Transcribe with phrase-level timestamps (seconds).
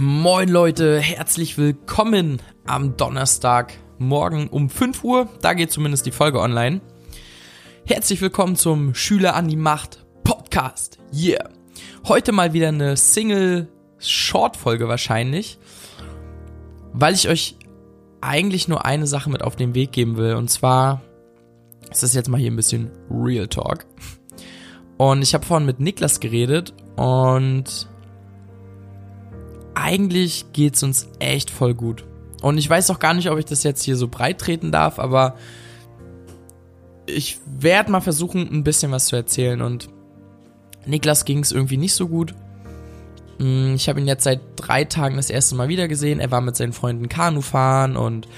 [0.00, 5.28] Moin Leute, herzlich willkommen am Donnerstag morgen um 5 Uhr.
[5.40, 6.80] Da geht zumindest die Folge online.
[7.84, 11.00] Herzlich willkommen zum Schüler an die Macht Podcast.
[11.12, 11.48] Yeah.
[12.06, 15.58] Heute mal wieder eine Single-Short-Folge wahrscheinlich,
[16.92, 17.56] weil ich euch
[18.20, 20.34] eigentlich nur eine Sache mit auf den Weg geben will.
[20.34, 21.02] Und zwar
[21.90, 23.84] ist das jetzt mal hier ein bisschen Real Talk.
[24.96, 27.88] Und ich habe vorhin mit Niklas geredet und
[29.88, 32.04] eigentlich geht's uns echt voll gut.
[32.42, 34.98] Und ich weiß auch gar nicht, ob ich das jetzt hier so breit treten darf,
[34.98, 35.36] aber
[37.06, 39.62] ich werde mal versuchen, ein bisschen was zu erzählen.
[39.62, 39.88] Und
[40.84, 42.34] Niklas ging es irgendwie nicht so gut.
[43.38, 46.20] Mm, ich habe ihn jetzt seit drei Tagen das erste Mal wieder gesehen.
[46.20, 48.28] Er war mit seinen Freunden Kanu fahren und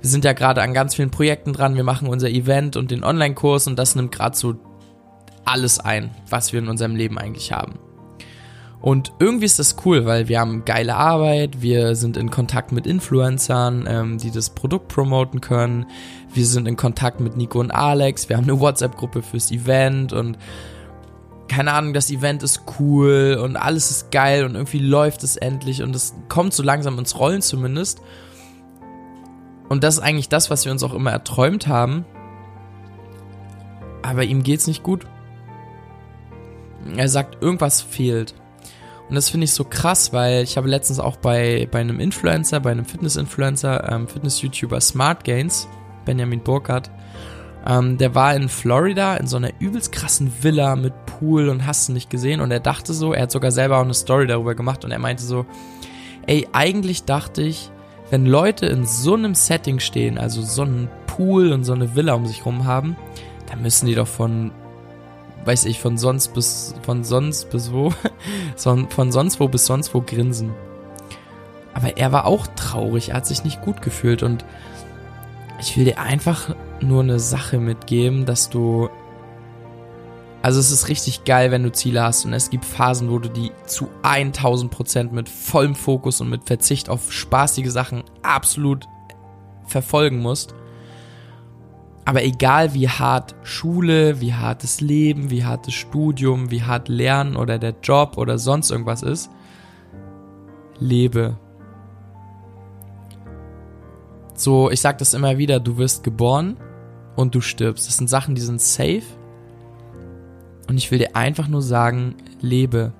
[0.00, 1.76] wir sind ja gerade an ganz vielen Projekten dran.
[1.76, 4.54] Wir machen unser Event und den Online-Kurs und das nimmt gerade so
[5.44, 7.78] alles ein, was wir in unserem Leben eigentlich haben.
[8.84, 12.86] Und irgendwie ist das cool, weil wir haben geile Arbeit, wir sind in Kontakt mit
[12.86, 15.86] Influencern, ähm, die das Produkt promoten können.
[16.34, 20.36] Wir sind in Kontakt mit Nico und Alex, wir haben eine WhatsApp-Gruppe fürs Event und
[21.48, 25.82] keine Ahnung, das Event ist cool und alles ist geil und irgendwie läuft es endlich
[25.82, 28.02] und es kommt so langsam ins Rollen zumindest.
[29.70, 32.04] Und das ist eigentlich das, was wir uns auch immer erträumt haben.
[34.02, 35.06] Aber ihm geht's nicht gut.
[36.98, 38.34] Er sagt, irgendwas fehlt.
[39.08, 42.60] Und das finde ich so krass, weil ich habe letztens auch bei, bei einem Influencer,
[42.60, 45.68] bei einem Fitness-Influencer, ähm, Fitness-YouTuber Smart Gains,
[46.04, 46.90] Benjamin Burkhardt,
[47.66, 51.88] ähm, der war in Florida in so einer übelst krassen Villa mit Pool und hast
[51.88, 52.40] du nicht gesehen.
[52.40, 54.98] Und er dachte so, er hat sogar selber auch eine Story darüber gemacht und er
[54.98, 55.46] meinte so,
[56.26, 57.70] ey, eigentlich dachte ich,
[58.10, 62.14] wenn Leute in so einem Setting stehen, also so einen Pool und so eine Villa
[62.14, 62.96] um sich rum haben,
[63.50, 64.52] dann müssen die doch von
[65.44, 67.92] weiß ich, von sonst bis, von sonst bis wo,
[68.56, 70.52] von sonst wo bis sonst wo grinsen.
[71.74, 74.44] Aber er war auch traurig, er hat sich nicht gut gefühlt und
[75.60, 78.88] ich will dir einfach nur eine Sache mitgeben, dass du,
[80.42, 83.28] also es ist richtig geil, wenn du Ziele hast und es gibt Phasen, wo du
[83.28, 88.86] die zu 1000 Prozent mit vollem Fokus und mit Verzicht auf spaßige Sachen absolut
[89.66, 90.54] verfolgen musst.
[92.04, 96.88] Aber egal wie hart Schule, wie hart das Leben, wie hart das Studium, wie hart
[96.88, 99.30] Lernen oder der Job oder sonst irgendwas ist,
[100.78, 101.38] lebe.
[104.34, 106.58] So, ich sag das immer wieder, du wirst geboren
[107.16, 107.88] und du stirbst.
[107.88, 109.02] Das sind Sachen, die sind safe.
[110.68, 112.92] Und ich will dir einfach nur sagen, lebe.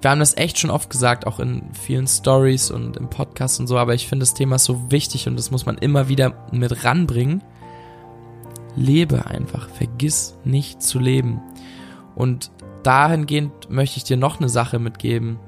[0.00, 3.66] Wir haben das echt schon oft gesagt, auch in vielen Stories und im Podcast und
[3.66, 6.84] so, aber ich finde das Thema so wichtig und das muss man immer wieder mit
[6.84, 7.42] ranbringen
[8.76, 9.68] lebe einfach.
[9.70, 11.40] Vergiss nicht zu leben.
[12.14, 12.50] Und
[12.82, 15.38] dahingehend möchte ich dir noch eine Sache mitgeben.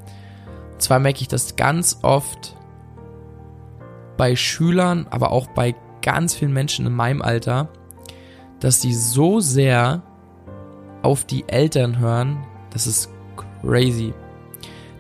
[0.73, 2.57] Und zwar merke ich das ganz oft
[4.17, 7.69] bei Schülern, aber auch bei ganz vielen Menschen in meinem Alter,
[8.61, 10.03] dass sie so sehr
[11.03, 13.11] auf die Eltern hören, das ist
[13.63, 14.13] crazy.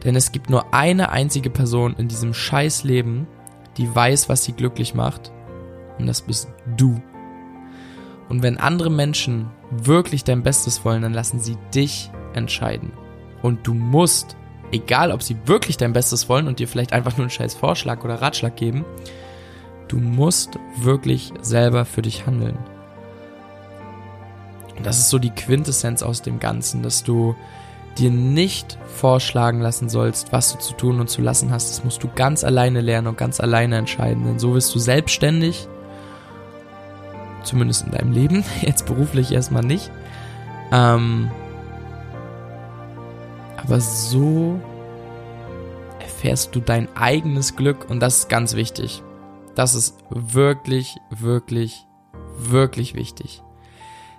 [0.05, 3.27] Denn es gibt nur eine einzige Person in diesem scheiß Leben,
[3.77, 5.33] die weiß, was sie glücklich macht.
[5.99, 7.01] Und das bist du.
[8.29, 12.93] Und wenn andere Menschen wirklich dein Bestes wollen, dann lassen sie dich entscheiden.
[13.43, 14.37] Und du musst,
[14.73, 18.05] egal ob sie wirklich dein Bestes wollen und dir vielleicht einfach nur einen scheiß Vorschlag
[18.05, 18.85] oder Ratschlag geben,
[19.89, 22.59] du musst wirklich selber für dich handeln.
[24.77, 27.35] Und das ist so die Quintessenz aus dem Ganzen, dass du
[27.99, 31.71] dir nicht vorschlagen lassen sollst, was du zu tun und zu lassen hast.
[31.71, 34.25] Das musst du ganz alleine lernen und ganz alleine entscheiden.
[34.25, 35.69] Denn so wirst du selbstständig
[37.49, 38.45] Zumindest in deinem Leben.
[38.61, 39.91] Jetzt beruflich erstmal nicht.
[40.71, 41.31] Ähm,
[43.57, 44.61] aber so
[45.99, 49.03] erfährst du dein eigenes Glück und das ist ganz wichtig.
[49.55, 51.87] Das ist wirklich, wirklich,
[52.39, 53.43] wirklich wichtig.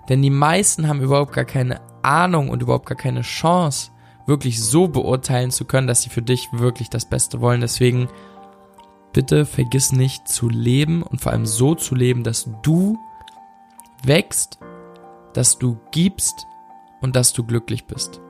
[0.10, 3.92] Denn die meisten haben überhaupt gar keine Ahnung und überhaupt gar keine Chance,
[4.26, 7.62] wirklich so beurteilen zu können, dass sie für dich wirklich das Beste wollen.
[7.62, 8.10] Deswegen
[9.14, 12.98] bitte vergiss nicht zu leben und vor allem so zu leben, dass du
[14.04, 14.60] wächst,
[15.34, 16.46] dass du gibst
[17.02, 18.22] und dass du glücklich bist.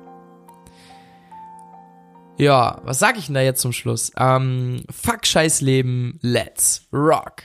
[2.38, 4.12] Ja, was sag ich denn da jetzt zum Schluss?
[4.18, 7.44] Ähm, fuck scheiß Leben, let's rock.